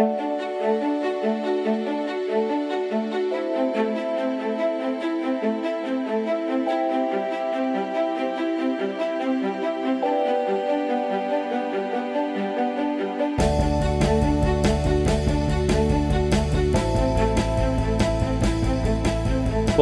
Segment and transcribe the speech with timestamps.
[0.00, 0.08] Well,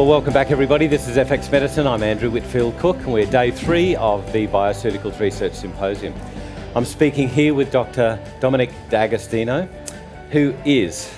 [0.05, 0.87] welcome back, everybody.
[0.87, 1.87] This is FX Medicine.
[1.87, 6.13] I'm Andrew Whitfield Cook, and we're day three of the Bioceuticals Research Symposium.
[6.75, 8.19] I'm speaking here with Dr.
[8.39, 9.67] Dominic D'Agostino,
[10.31, 11.11] who is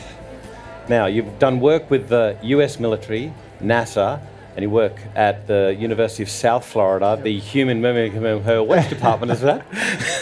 [0.89, 2.79] now you've done work with the U.S.
[2.79, 4.21] military, NASA,
[4.55, 9.41] and you work at the University of South Florida, the Human Memory, Which department is
[9.41, 9.65] that?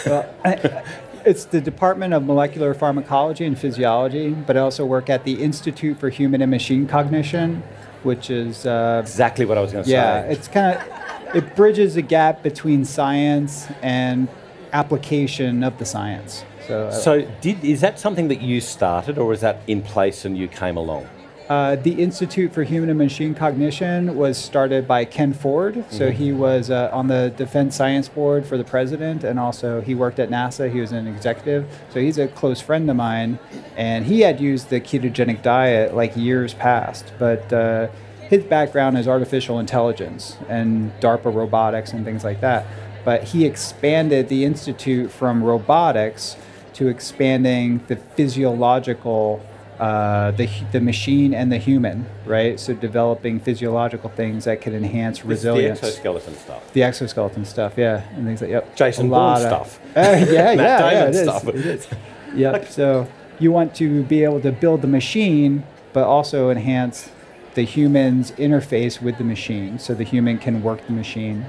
[0.06, 0.84] well, I,
[1.24, 5.98] it's the Department of Molecular Pharmacology and Physiology, but I also work at the Institute
[5.98, 7.62] for Human and Machine Cognition
[8.02, 10.26] which is uh, exactly what I was going to yeah, say.
[10.26, 14.28] Yeah, it's kind of it bridges the gap between science and
[14.72, 16.44] application of the science.
[16.70, 20.24] So, uh, so did is that something that you started, or is that in place
[20.24, 21.08] and you came along?
[21.48, 25.74] Uh, the Institute for Human and Machine Cognition was started by Ken Ford.
[25.74, 25.96] Mm-hmm.
[25.96, 29.96] So he was uh, on the Defense Science Board for the president, and also he
[29.96, 30.72] worked at NASA.
[30.72, 31.66] He was an executive.
[31.92, 33.40] So he's a close friend of mine,
[33.76, 37.12] and he had used the ketogenic diet like years past.
[37.18, 37.88] But uh,
[38.28, 42.64] his background is artificial intelligence and DARPA robotics and things like that.
[43.04, 46.36] But he expanded the institute from robotics
[46.80, 49.44] to expanding the physiological
[49.78, 52.58] uh, the, the machine and the human, right?
[52.58, 55.80] So developing physiological things that can enhance resilience.
[55.80, 56.72] The exoskeleton stuff.
[56.72, 58.76] The exoskeleton stuff, yeah, and things like yep.
[58.76, 59.78] Jason Bourne stuff.
[59.90, 61.22] Uh, yeah, yeah, yeah, it is.
[61.22, 61.48] Stuff.
[61.48, 61.88] It is.
[62.34, 62.68] Yep.
[62.68, 63.08] so
[63.38, 67.10] you want to be able to build the machine, but also enhance
[67.54, 71.44] the human's interface with the machine, so the human can work the machine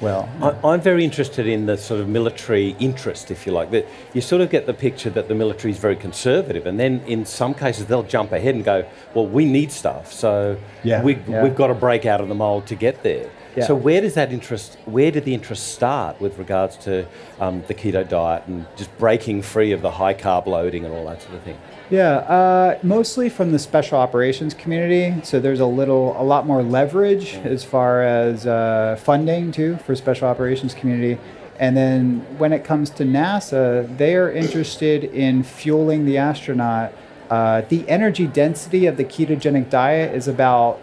[0.00, 0.28] well.
[0.64, 3.70] I, am very interested in the sort of military interest, if you like.
[3.70, 7.00] That you sort of get the picture that the military is very conservative, and then
[7.06, 8.84] in some cases they'll jump ahead and go,
[9.14, 11.42] "Well, we need stuff, so yeah, we, yeah.
[11.42, 13.66] we've got to break out of the mold to get there." Yeah.
[13.66, 14.78] So where does that interest?
[14.84, 17.06] Where did the interest start with regards to
[17.40, 21.06] um, the keto diet and just breaking free of the high carb loading and all
[21.06, 21.58] that sort of thing?
[21.90, 25.20] Yeah, uh, mostly from the special operations community.
[25.24, 29.96] So there's a little, a lot more leverage as far as uh, funding too for
[29.96, 31.18] special operations community.
[31.58, 36.92] And then when it comes to NASA, they are interested in fueling the astronaut.
[37.28, 40.80] Uh, the energy density of the ketogenic diet is about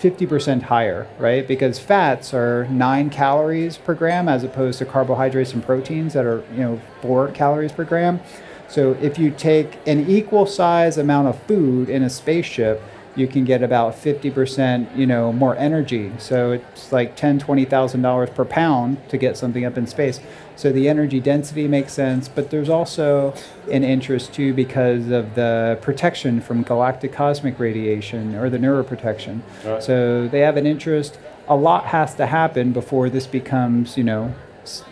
[0.00, 1.46] 50% higher, right?
[1.46, 6.42] Because fats are nine calories per gram as opposed to carbohydrates and proteins that are,
[6.52, 8.20] you know, four calories per gram.
[8.68, 12.82] So if you take an equal size amount of food in a spaceship,
[13.16, 16.12] you can get about 50% you know more energy.
[16.18, 20.20] So it's like 10 20000 dollars per pound to get something up in space.
[20.56, 23.34] So the energy density makes sense but there's also
[23.70, 29.40] an interest too because of the protection from galactic cosmic radiation or the neuroprotection.
[29.64, 29.82] Right.
[29.82, 31.18] so they have an interest.
[31.48, 34.34] A lot has to happen before this becomes you know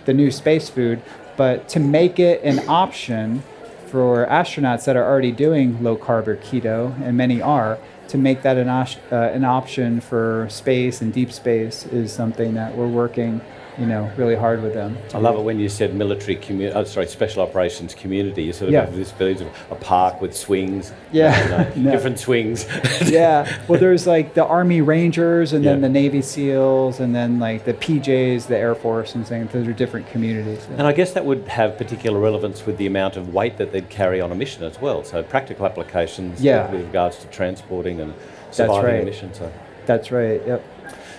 [0.05, 1.03] the new space food.
[1.37, 3.43] But to make it an option
[3.87, 8.43] for astronauts that are already doing low carb or keto, and many are, to make
[8.43, 13.41] that an, uh, an option for space and deep space is something that we're working
[13.79, 14.99] you know, really hard with them.
[15.15, 18.45] I love it when you said military community, oh, sorry, special operations community.
[18.45, 18.85] You sort of yeah.
[18.85, 20.93] have this village of a park with swings.
[21.11, 21.43] Yeah.
[21.43, 21.91] You know, no.
[21.91, 22.67] Different swings.
[23.11, 23.63] yeah.
[23.69, 25.73] Well, there's like the Army Rangers and yeah.
[25.73, 29.53] then the Navy SEALs and then like the PJs, the Air Force and things.
[29.53, 30.67] Those are different communities.
[30.77, 33.89] And I guess that would have particular relevance with the amount of weight that they'd
[33.89, 35.03] carry on a mission as well.
[35.03, 36.71] So practical applications yeah.
[36.71, 38.13] with regards to transporting and
[38.51, 39.03] surviving right.
[39.03, 39.33] a mission.
[39.33, 39.51] So.
[39.87, 40.41] That's right.
[40.47, 40.65] Yep.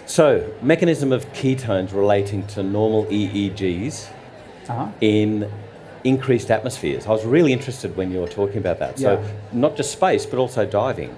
[0.05, 4.09] So, mechanism of ketones relating to normal EEGs
[4.67, 4.91] uh-huh.
[5.01, 5.49] in
[6.03, 7.07] increased atmospheres.
[7.07, 8.99] I was really interested when you were talking about that.
[8.99, 9.31] So, yeah.
[9.53, 11.15] not just space, but also diving.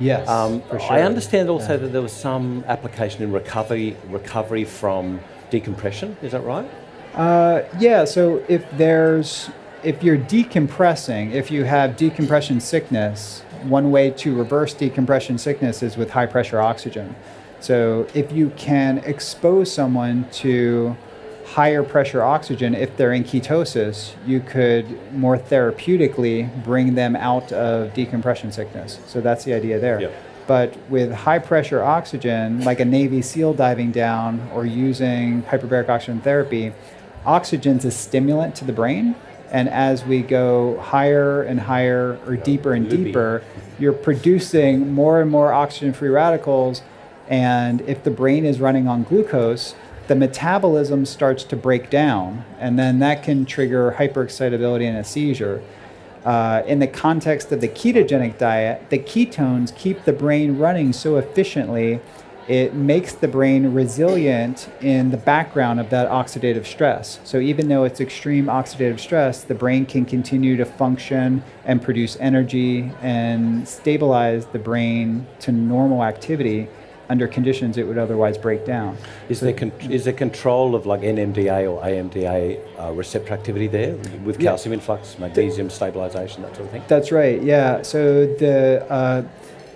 [0.00, 0.92] Yes, um, for sure.
[0.92, 1.76] I understand also yeah.
[1.76, 5.20] that there was some application in recovery recovery from
[5.50, 6.16] decompression.
[6.22, 6.68] Is that right?
[7.14, 8.04] Uh, yeah.
[8.04, 9.50] So if there's
[9.82, 15.96] if you're decompressing, if you have decompression sickness, one way to reverse decompression sickness is
[15.96, 17.14] with high pressure oxygen.
[17.60, 20.96] So if you can expose someone to
[21.44, 27.92] higher pressure oxygen, if they're in ketosis, you could more therapeutically bring them out of
[27.92, 29.00] decompression sickness.
[29.06, 30.00] So that's the idea there.
[30.00, 30.14] Yep.
[30.46, 36.20] But with high pressure oxygen, like a Navy SEAL diving down or using hyperbaric oxygen
[36.20, 36.72] therapy,
[37.24, 39.14] oxygen's a stimulant to the brain.
[39.52, 43.42] And as we go higher and higher or deeper and deeper,
[43.78, 46.82] you're producing more and more oxygen free radicals
[47.30, 49.74] and if the brain is running on glucose,
[50.08, 55.62] the metabolism starts to break down, and then that can trigger hyperexcitability and a seizure.
[56.24, 61.16] Uh, in the context of the ketogenic diet, the ketones keep the brain running so
[61.16, 62.00] efficiently
[62.50, 67.20] it makes the brain resilient in the background of that oxidative stress.
[67.22, 72.16] So even though it's extreme oxidative stress, the brain can continue to function and produce
[72.18, 76.68] energy and stabilize the brain to normal activity
[77.10, 78.96] under conditions it would otherwise break down.
[79.28, 83.96] Is there con- is there control of like NMDA or AMPA uh, receptor activity there
[84.24, 84.78] with calcium yeah.
[84.78, 86.82] influx, magnesium stabilization, that sort of thing?
[86.88, 87.42] That's right.
[87.42, 87.82] Yeah.
[87.82, 89.24] So the uh,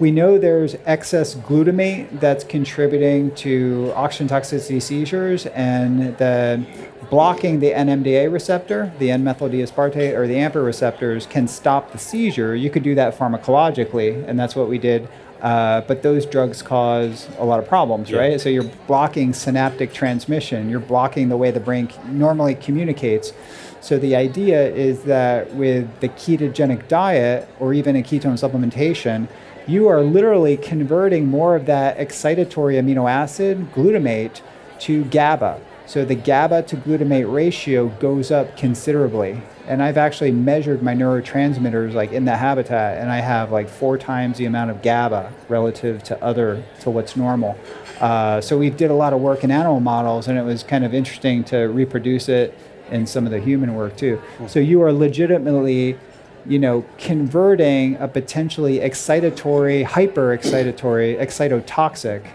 [0.01, 6.65] we know there's excess glutamate that's contributing to oxygen toxicity seizures, and the
[7.11, 12.57] blocking the NMDA receptor, the N-methyl D-aspartate, or the AMPA receptors can stop the seizure.
[12.57, 15.09] You could do that pharmacologically, and that's what we did.
[15.45, 18.19] Uh, but those drugs cause a lot of problems, yeah.
[18.19, 18.41] right?
[18.41, 20.71] So you're blocking synaptic transmission.
[20.71, 23.35] You're blocking the way the brain normally communicates.
[23.83, 29.29] So the idea is that with the ketogenic diet or even a ketone supplementation,
[29.67, 34.41] you are literally converting more of that excitatory amino acid, glutamate,
[34.81, 35.61] to GABA.
[35.85, 39.43] So the GABA to glutamate ratio goes up considerably.
[39.67, 43.97] And I've actually measured my neurotransmitters like in the habitat, and I have like four
[43.97, 47.59] times the amount of GABA relative to other to what's normal.
[48.01, 50.85] Uh, so we did a lot of work in animal models, and it was kind
[50.85, 52.57] of interesting to reproduce it
[52.91, 54.21] in some of the human work too.
[54.47, 55.99] So you are legitimately
[56.47, 62.27] you know, converting a potentially excitatory, hyper excitatory, excitotoxic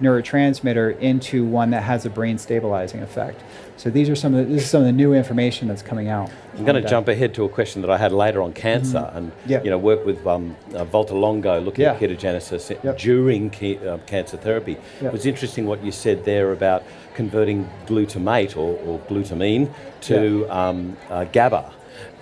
[0.00, 3.42] neurotransmitter into one that has a brain stabilizing effect.
[3.78, 6.08] So these are some of the, this is some of the new information that's coming
[6.08, 6.30] out.
[6.56, 9.16] I'm going to jump ahead to a question that I had later on cancer, mm-hmm.
[9.16, 9.62] and yeah.
[9.62, 11.92] you know, work with um, uh, Valter Longo looking yeah.
[11.92, 12.98] at ketogenesis yep.
[12.98, 14.72] during ke- uh, cancer therapy.
[15.00, 15.04] Yep.
[15.04, 16.84] It was interesting what you said there about
[17.14, 19.72] converting glutamate or, or glutamine
[20.02, 20.50] to yep.
[20.50, 21.72] um, uh, GABA,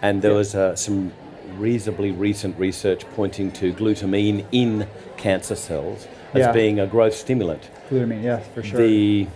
[0.03, 1.13] and there was uh, some
[1.57, 6.53] reasonably recent research pointing to glutamine in cancer cells as yeah.
[6.53, 7.71] being a growth stimulant.
[7.89, 8.79] Glutamine, yeah, for sure.
[8.79, 9.27] The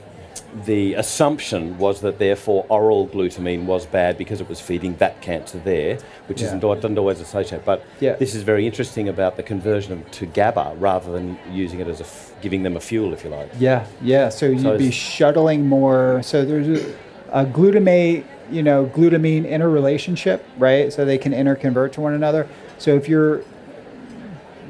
[0.65, 5.59] the assumption was that therefore oral glutamine was bad because it was feeding that cancer
[5.59, 6.47] there, which yeah.
[6.47, 7.65] isn't doesn't always associate.
[7.65, 8.15] But yeah.
[8.15, 12.05] this is very interesting about the conversion to GABA rather than using it as a
[12.05, 13.50] f- giving them a fuel, if you like.
[13.59, 14.31] Yeah, yeah.
[14.31, 16.23] So you'd be shuttling more.
[16.23, 16.97] So there's a,
[17.31, 20.93] a glutamate you know glutamine interrelationship, right?
[20.93, 22.49] So they can interconvert to one another.
[22.79, 23.43] So if you're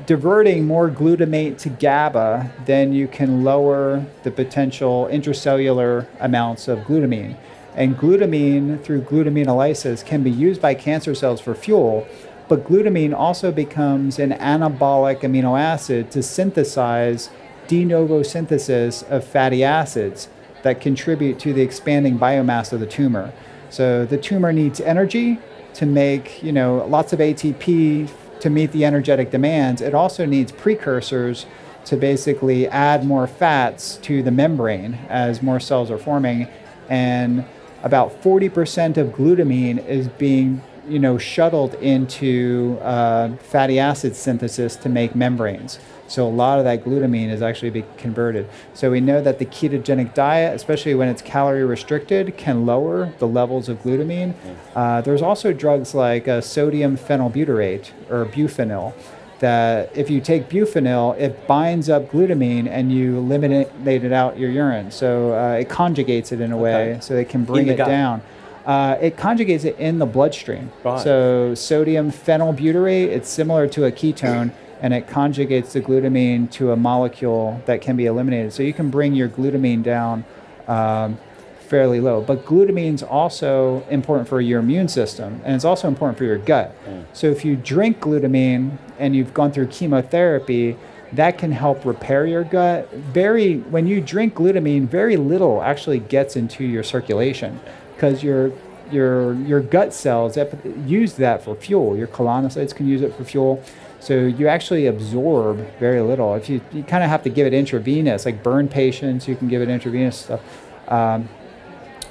[0.08, 7.36] diverting more glutamate to GABA, then you can lower the potential intracellular amounts of glutamine.
[7.74, 12.08] And glutamine, through glutaminolysis, can be used by cancer cells for fuel,
[12.48, 17.28] but glutamine also becomes an anabolic amino acid to synthesize
[17.66, 20.28] de novo synthesis of fatty acids
[20.62, 23.30] that contribute to the expanding biomass of the tumor.
[23.68, 25.38] So the tumor needs energy
[25.74, 28.08] to make, you know, lots of ATP
[28.40, 29.80] to meet the energetic demands.
[29.80, 31.46] It also needs precursors
[31.84, 36.48] to basically add more fats to the membrane as more cells are forming.
[36.88, 37.44] And
[37.82, 44.88] about 40% of glutamine is being you know, shuttled into uh, fatty acid synthesis to
[44.88, 45.78] make membranes.
[46.08, 48.48] So a lot of that glutamine is actually being converted.
[48.72, 53.28] So we know that the ketogenic diet, especially when it's calorie restricted, can lower the
[53.28, 54.34] levels of glutamine.
[54.74, 58.94] Uh, there's also drugs like uh, sodium phenylbutyrate or Buphenyl
[59.40, 64.50] that if you take Buphenyl, it binds up glutamine and you eliminate it out your
[64.50, 64.90] urine.
[64.90, 67.00] So uh, it conjugates it in a way okay.
[67.00, 67.86] so it can bring it gut.
[67.86, 68.22] down.
[68.68, 70.70] Uh, it conjugates it in the bloodstream.
[70.84, 71.00] Right.
[71.00, 76.76] So sodium phenylbutyrate, it's similar to a ketone, and it conjugates the glutamine to a
[76.76, 78.52] molecule that can be eliminated.
[78.52, 80.22] So you can bring your glutamine down
[80.66, 81.18] um,
[81.60, 82.20] fairly low.
[82.20, 86.36] But glutamine is also important for your immune system, and it's also important for your
[86.36, 86.76] gut.
[86.84, 87.06] Mm.
[87.14, 90.76] So if you drink glutamine and you've gone through chemotherapy,
[91.14, 92.92] that can help repair your gut.
[92.92, 97.58] Very when you drink glutamine, very little actually gets into your circulation
[97.98, 98.52] because your
[98.92, 100.38] your your gut cells
[100.86, 101.96] use that for fuel.
[101.96, 103.62] Your colonocytes can use it for fuel.
[103.98, 106.34] So you actually absorb very little.
[106.36, 109.48] If you, you kind of have to give it intravenous, like burn patients, you can
[109.48, 110.40] give it intravenous stuff.
[110.86, 111.28] Um,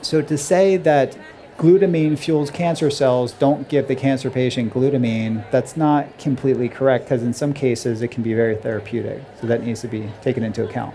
[0.01, 1.17] so to say that
[1.57, 7.23] glutamine fuels cancer cells, don't give the cancer patient glutamine, that's not completely correct because
[7.23, 9.23] in some cases it can be very therapeutic.
[9.39, 10.93] So that needs to be taken into account.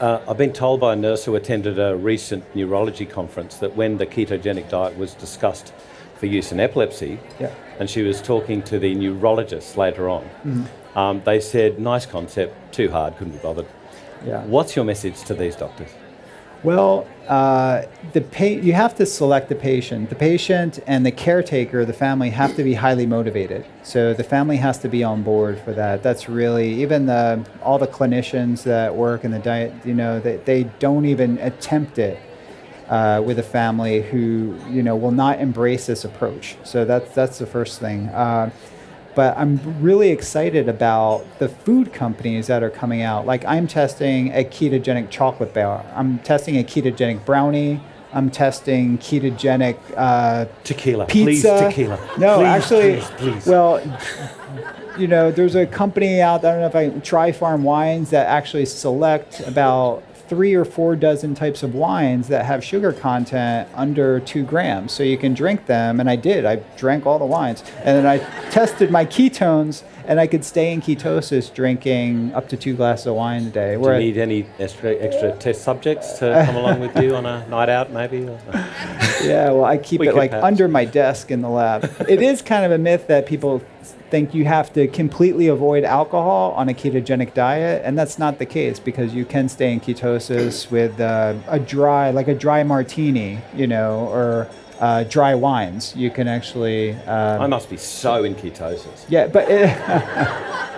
[0.00, 3.96] Uh, I've been told by a nurse who attended a recent neurology conference that when
[3.96, 5.72] the ketogenic diet was discussed
[6.16, 7.52] for use in epilepsy, yeah.
[7.78, 10.98] and she was talking to the neurologists later on, mm-hmm.
[10.98, 13.66] um, they said, nice concept, too hard, couldn't be bothered.
[14.24, 14.44] Yeah.
[14.44, 15.90] What's your message to these doctors?
[16.64, 17.82] Well, uh,
[18.14, 20.08] the pa- you have to select the patient.
[20.08, 23.64] The patient and the caretaker, the family, have to be highly motivated.
[23.84, 26.02] So the family has to be on board for that.
[26.02, 29.72] That's really even the all the clinicians that work in the diet.
[29.84, 32.18] You know, they, they don't even attempt it
[32.88, 36.56] uh, with a family who you know will not embrace this approach.
[36.64, 38.08] So that's that's the first thing.
[38.08, 38.50] Uh,
[39.18, 43.26] but I'm really excited about the food companies that are coming out.
[43.26, 45.84] Like I'm testing a ketogenic chocolate bar.
[45.92, 47.80] I'm testing a ketogenic brownie.
[48.12, 51.06] I'm testing ketogenic uh, tequila.
[51.06, 51.24] Pizza.
[51.24, 51.96] Please, tequila.
[52.16, 53.46] No, please, actually, please, please.
[53.48, 53.82] well,
[54.96, 56.44] you know, there's a company out.
[56.44, 60.94] I don't know if I Dry Farm Wines that actually select about three or four
[60.96, 64.92] dozen types of wines that have sugar content under two grams.
[64.92, 66.44] So you can drink them, and I did.
[66.44, 68.18] I drank all the wines, and then I
[68.50, 73.14] tested my ketones, and I could stay in ketosis drinking up to two glasses of
[73.16, 73.76] wine a day.
[73.76, 77.46] Do you need any extra, extra test subjects to come along with you on a
[77.50, 78.18] night out, maybe?
[79.22, 81.84] Yeah, well, I keep We it like under my desk in the lab.
[82.08, 83.62] it is kind of a myth that people
[84.10, 88.46] think you have to completely avoid alcohol on a ketogenic diet, and that's not the
[88.46, 93.38] case because you can stay in ketosis with uh, a dry, like a dry martini,
[93.54, 94.48] you know, or
[94.80, 95.94] uh, dry wines.
[95.96, 96.92] You can actually.
[96.94, 99.04] Um, I must be so in ketosis.
[99.08, 99.76] yeah, but it,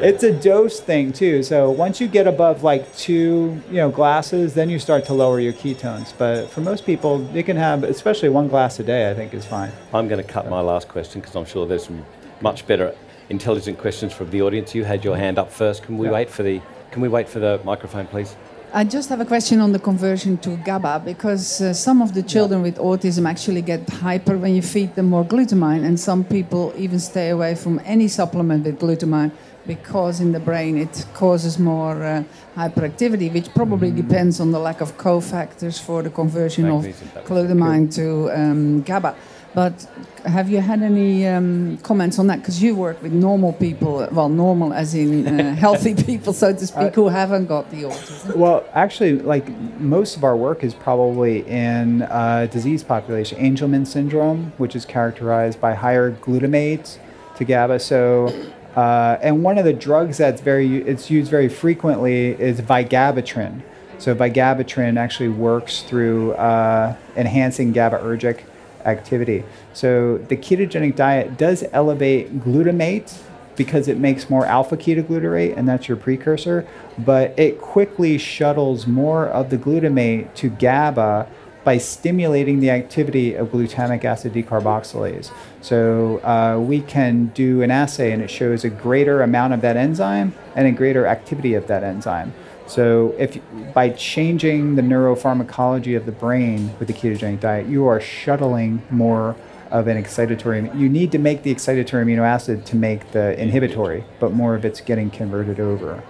[0.02, 1.42] it's a dose thing too.
[1.42, 5.40] So once you get above like two, you know, glasses, then you start to lower
[5.40, 6.12] your ketones.
[6.16, 9.10] But for most people, they can have, especially one glass a day.
[9.10, 9.72] I think is fine.
[9.92, 12.04] I'm going to cut my last question because I'm sure there's some
[12.40, 12.94] much better
[13.30, 14.74] intelligent questions from the audience.
[14.74, 15.82] You had your hand up first.
[15.84, 16.12] Can we Yeah.
[16.12, 16.60] wait for the
[16.92, 18.34] Can we wait for the microphone, please?
[18.74, 22.22] I just have a question on the conversion to GABA because uh, some of the
[22.22, 26.72] children with autism actually get hyper when you feed them more glutamine, and some people
[26.76, 29.30] even stay away from any supplement with glutamine
[29.68, 32.24] because in the brain it causes more uh,
[32.56, 37.94] hyperactivity, which probably depends on the lack of cofactors for the conversion Magnesium, of glutamine
[37.94, 39.14] to um, GABA.
[39.52, 39.86] But
[40.24, 42.38] have you had any um, comments on that?
[42.38, 46.66] Because you work with normal people, well, normal as in uh, healthy people, so to
[46.66, 48.36] speak, who haven't got the autism.
[48.36, 49.48] Well, actually, like
[49.80, 55.60] most of our work is probably in uh, disease population, Angelman syndrome, which is characterized
[55.60, 56.98] by higher glutamate
[57.36, 57.80] to GABA.
[57.80, 58.28] So,
[58.76, 63.62] uh, and one of the drugs that's very it's used very frequently is vigabatrin.
[63.98, 68.44] So vigabatrin actually works through uh, enhancing GABAergic
[68.84, 69.44] activity.
[69.72, 73.18] So the ketogenic diet does elevate glutamate
[73.56, 76.66] because it makes more alpha ketoglutarate, and that's your precursor,
[76.98, 81.28] but it quickly shuttles more of the glutamate to GABA
[81.62, 85.30] by stimulating the activity of glutamic acid decarboxylase.
[85.60, 89.76] So uh, we can do an assay and it shows a greater amount of that
[89.76, 92.32] enzyme and a greater activity of that enzyme.
[92.70, 93.38] So if
[93.74, 99.34] by changing the neuropharmacology of the brain with the ketogenic diet, you are shuttling more
[99.72, 100.62] of an excitatory.
[100.78, 104.64] You need to make the excitatory amino acid to make the inhibitory, but more of
[104.64, 106.02] it's getting converted over.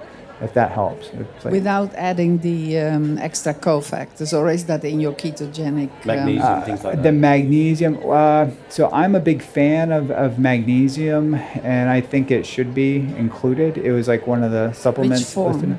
[0.43, 1.11] If that helps.
[1.45, 5.91] Like- Without adding the um, extra cofactors, or is that in your ketogenic?
[5.91, 7.03] um, Magnesium, things like that.
[7.03, 7.99] the magnesium.
[8.09, 12.97] Uh, so I'm a big fan of, of magnesium, and I think it should be
[13.19, 13.77] included.
[13.77, 15.21] It was like one of the supplements.
[15.25, 15.53] Which form?
[15.53, 15.79] listed.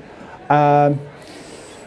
[0.51, 0.99] Um,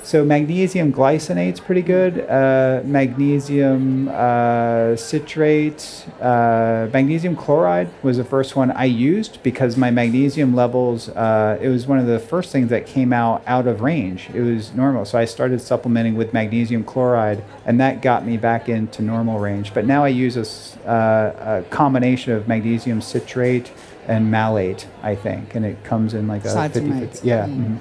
[0.03, 2.29] so magnesium glycinate's pretty good.
[2.29, 9.91] Uh, magnesium uh, citrate, uh, magnesium chloride was the first one I used because my
[9.91, 11.09] magnesium levels.
[11.09, 14.29] Uh, it was one of the first things that came out out of range.
[14.35, 18.69] It was normal, so I started supplementing with magnesium chloride, and that got me back
[18.69, 19.73] into normal range.
[19.73, 23.73] But now I use a, uh, a combination of magnesium citrate
[24.07, 27.25] and malate, I think, and it comes in like a 50 Cytomate.
[27.25, 27.47] Yeah.
[27.47, 27.79] Mm.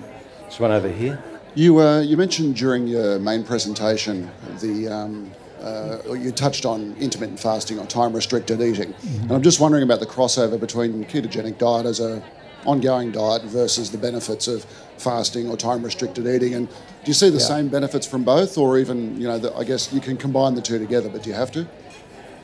[0.53, 1.17] This one over here.
[1.55, 4.29] You, uh, you mentioned during your main presentation
[4.61, 8.93] the um, uh, you touched on intermittent fasting or time restricted eating,
[9.23, 12.21] and I'm just wondering about the crossover between ketogenic diet as a
[12.67, 14.63] ongoing diet versus the benefits of
[14.99, 16.53] fasting or time restricted eating.
[16.53, 17.45] And do you see the Yeah.
[17.45, 20.61] same benefits from both, or even you know, the, I guess you can combine the
[20.61, 21.65] two together, but do you have to?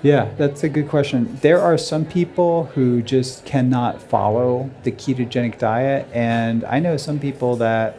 [0.01, 1.37] Yeah, that's a good question.
[1.41, 7.19] There are some people who just cannot follow the ketogenic diet, and I know some
[7.19, 7.97] people that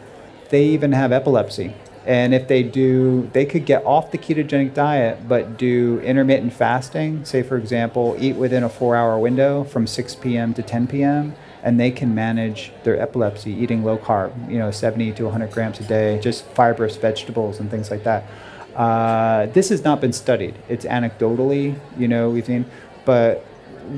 [0.49, 1.75] they even have epilepsy.
[2.03, 7.23] And if they do, they could get off the ketogenic diet, but do intermittent fasting.
[7.23, 10.55] Say, for example, eat within a four hour window from 6 p.m.
[10.55, 15.11] to 10 p.m., and they can manage their epilepsy eating low carb, you know, 70
[15.11, 18.25] to 100 grams a day, just fibrous vegetables and things like that.
[18.75, 20.55] Uh, this has not been studied.
[20.69, 22.65] It's anecdotally, you know, we've seen,
[23.05, 23.45] but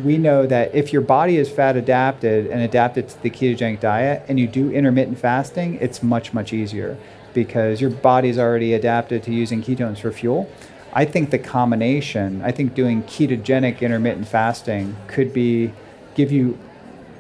[0.04, 4.24] we know that if your body is fat adapted and adapted to the ketogenic diet
[4.28, 6.98] and you do intermittent fasting, it's much, much easier.
[7.34, 10.50] because your body's already adapted to using ketones for fuel.
[10.94, 15.74] I think the combination, I think doing ketogenic intermittent fasting could be
[16.16, 16.58] give you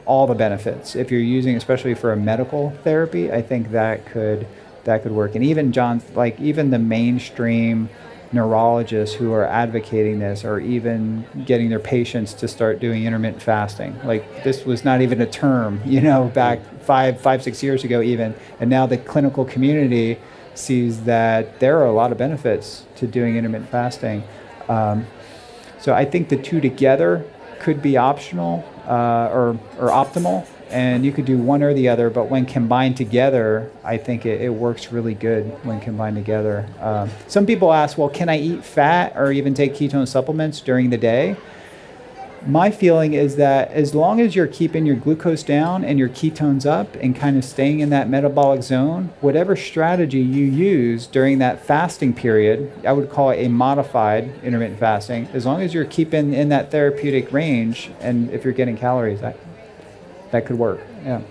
[0.05, 0.95] all the benefits.
[0.95, 4.45] If you're using especially for a medical therapy, I think that could
[4.83, 5.35] that could work.
[5.35, 7.89] And even John like even the mainstream
[8.33, 13.97] neurologists who are advocating this are even getting their patients to start doing intermittent fasting.
[14.03, 18.01] Like this was not even a term, you know, back five, five, six years ago
[18.01, 18.35] even.
[18.59, 20.19] And now the clinical community
[20.55, 24.23] sees that there are a lot of benefits to doing intermittent fasting.
[24.67, 25.07] Um,
[25.79, 27.25] so I think the two together
[27.59, 32.09] could be optional uh, or, or optimal and you could do one or the other,
[32.09, 36.67] but when combined together, I think it, it works really good when combined together.
[36.79, 40.89] Um, some people ask, well, can I eat fat or even take ketone supplements during
[40.89, 41.35] the day?
[42.45, 46.65] My feeling is that as long as you're keeping your glucose down and your ketones
[46.65, 51.65] up and kind of staying in that metabolic zone, whatever strategy you use during that
[51.65, 56.33] fasting period, I would call it a modified intermittent fasting, as long as you're keeping
[56.33, 59.35] in that therapeutic range and if you're getting calories, I,
[60.33, 60.81] that could work.
[61.05, 61.21] Yeah.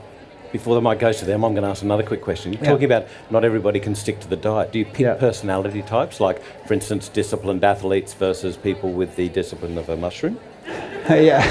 [0.52, 2.52] Before the mic goes to them, I'm going to ask another quick question.
[2.52, 2.70] You're Yeah.
[2.70, 4.70] talking about not everybody can stick to the diet.
[4.72, 5.14] Do you pick Yeah.
[5.14, 10.38] personality types, like, for instance, disciplined athletes versus people with the discipline of a mushroom?
[11.08, 11.42] yeah.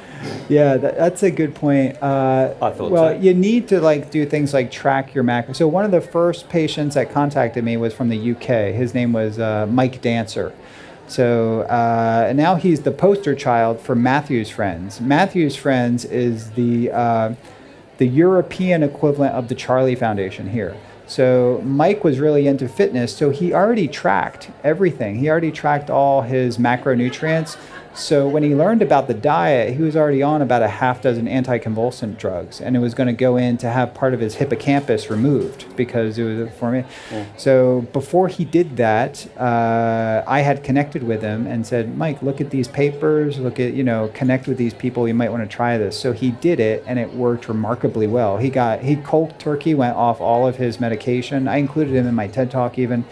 [0.48, 2.02] yeah, that, that's a good point.
[2.02, 3.20] Uh, I thought well, so.
[3.20, 5.56] you need to like do things like track your macros.
[5.56, 8.72] So one of the first patients that contacted me was from the UK.
[8.74, 10.52] His name was uh, Mike Dancer.
[11.10, 15.00] So uh, now he's the poster child for Matthew's Friends.
[15.00, 17.34] Matthew's Friends is the uh,
[17.98, 20.76] the European equivalent of the Charlie Foundation here.
[21.08, 25.18] So Mike was really into fitness, so he already tracked everything.
[25.18, 27.56] He already tracked all his macronutrients.
[27.92, 31.26] So when he learned about the diet, he was already on about a half dozen
[31.26, 35.10] anticonvulsant drugs, and it was going to go in to have part of his hippocampus
[35.10, 36.86] removed because it was a formula.
[37.36, 42.40] So before he did that, uh, I had connected with him and said, "Mike, look
[42.40, 43.38] at these papers.
[43.38, 45.08] Look at you know, connect with these people.
[45.08, 48.38] You might want to try this." So he did it, and it worked remarkably well.
[48.38, 51.48] He got he cold turkey went off all of his medication.
[51.48, 53.04] I included him in my TED talk even.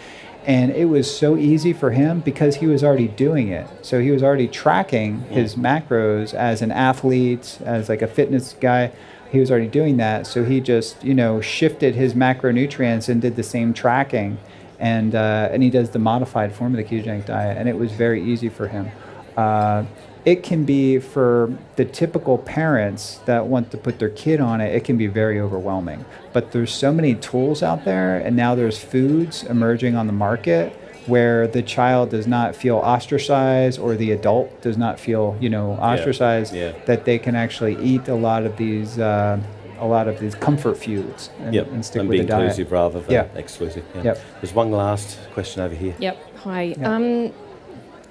[0.49, 3.67] And it was so easy for him because he was already doing it.
[3.85, 8.91] So he was already tracking his macros as an athlete, as like a fitness guy.
[9.31, 10.25] He was already doing that.
[10.25, 14.39] So he just, you know, shifted his macronutrients and did the same tracking.
[14.79, 17.55] And, uh, and he does the modified form of the ketogenic diet.
[17.55, 18.89] And it was very easy for him.
[19.37, 19.85] Uh,
[20.25, 24.75] it can be for the typical parents that want to put their kid on it,
[24.75, 26.05] it can be very overwhelming.
[26.33, 30.73] But there's so many tools out there, and now there's foods emerging on the market
[31.07, 35.71] where the child does not feel ostracized or the adult does not feel, you know,
[35.73, 36.73] ostracized, yeah.
[36.85, 38.99] that they can actually eat a lot of these.
[38.99, 39.39] Uh,
[39.81, 42.41] a lot of these comfort foods and, Yep, and stick and with be the diet.
[42.43, 43.27] inclusive rather than Yeah.
[43.35, 43.85] exclusive.
[43.95, 44.03] Yeah.
[44.03, 44.19] Yep.
[44.41, 45.93] There's one last question over here.
[45.99, 46.17] Yep.
[46.43, 46.75] Hi.
[46.77, 46.95] Yeah.
[46.95, 47.31] Um,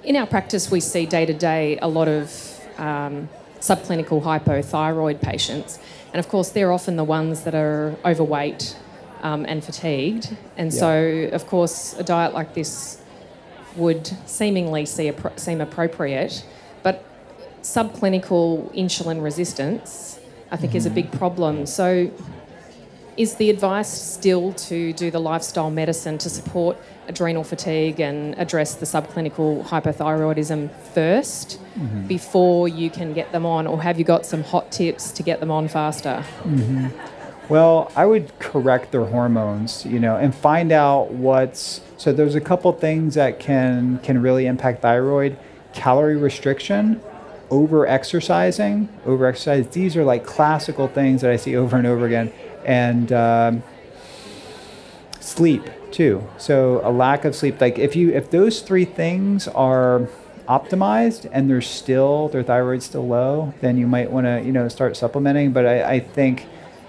[0.03, 5.79] in our practice, we see day to day a lot of um, subclinical hypothyroid patients,
[6.13, 8.75] and of course, they're often the ones that are overweight
[9.21, 10.35] um, and fatigued.
[10.57, 13.01] And so, of course, a diet like this
[13.75, 16.45] would seemingly seem appropriate,
[16.81, 17.03] but
[17.61, 20.19] subclinical insulin resistance,
[20.51, 21.65] I think, is a big problem.
[21.65, 22.11] So,
[23.17, 26.77] is the advice still to do the lifestyle medicine to support
[27.09, 33.81] adrenal fatigue and address the subclinical hypothyroidism 1st before you can get them on, or
[33.81, 36.23] have you got some hot tips to get them on faster?
[37.49, 42.41] Well, I would correct their hormones, you know, and find out what's so there's a
[42.41, 45.35] couple things that can can really impact thyroid.
[45.73, 47.01] Calorie restriction,
[47.49, 49.67] over exercising, over exercise.
[49.69, 52.31] These are like classical things that I see over and over again,
[52.65, 53.63] and um,
[55.19, 56.23] sleep too.
[56.37, 57.59] So a lack of sleep.
[57.59, 60.07] Like if you if those three things are
[60.47, 64.67] optimized and they're still their thyroid's still low, then you might want to you know
[64.67, 65.51] start supplementing.
[65.51, 66.45] But I, I think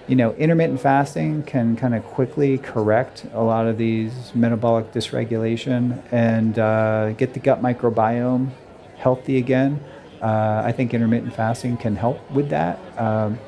[0.08, 6.02] you know intermittent fasting can kind of quickly correct a lot of these metabolic dysregulation
[6.10, 8.50] and uh, get the gut microbiome
[8.96, 9.80] healthy again.
[10.22, 12.78] Uh, I think intermittent fasting can help with that.
[12.98, 13.38] Um,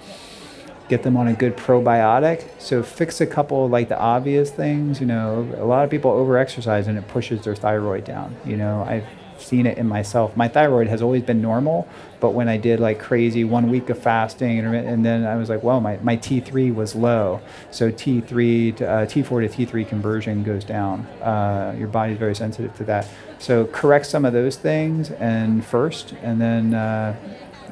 [0.93, 2.45] get them on a good probiotic.
[2.59, 5.01] So fix a couple like the obvious things.
[5.01, 8.37] You know, a lot of people overexercise and it pushes their thyroid down.
[8.45, 9.07] You know, I've
[9.39, 10.37] seen it in myself.
[10.37, 11.89] My thyroid has always been normal,
[12.21, 15.49] but when I did like crazy one week of fasting and, and then I was
[15.49, 17.41] like, well, my, my T3 was low.
[17.71, 21.07] So T3 to uh, T4 to T3 conversion goes down.
[21.23, 23.09] Uh, your body's very sensitive to that.
[23.39, 27.17] So correct some of those things and first, and then uh,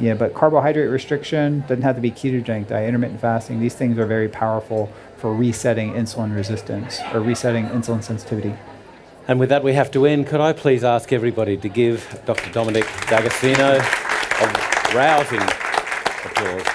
[0.00, 3.60] Yeah, but carbohydrate restriction doesn't have to be ketogenic diet, intermittent fasting.
[3.60, 8.54] These things are very powerful for resetting insulin resistance or resetting insulin sensitivity.
[9.28, 10.26] And with that, we have to end.
[10.26, 12.50] Could I please ask everybody to give Dr.
[12.50, 15.42] Dominic D'Agostino a rousing
[16.24, 16.66] applause?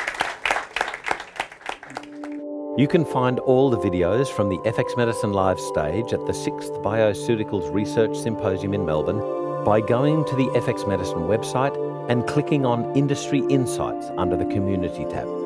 [2.77, 6.83] You can find all the videos from the FX Medicine Live stage at the 6th
[6.83, 9.34] Bioceuticals Research Symposium in Melbourne
[9.65, 11.75] by going to the FX Medicine website
[12.07, 15.44] and clicking on Industry Insights under the Community tab.